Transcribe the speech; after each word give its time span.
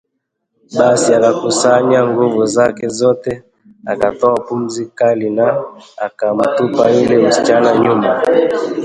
Basi 0.79 1.09
akakusanya 1.17 1.99
nguvu 2.09 2.41
zake 2.55 2.85
zote, 2.97 3.33
akatoa 3.91 4.33
pumzi 4.45 4.83
kali 4.85 5.29
na 5.29 5.47
akamtupa 6.07 6.89
yule 6.91 7.17
msichana 7.27 7.69
nyuma 7.83 8.23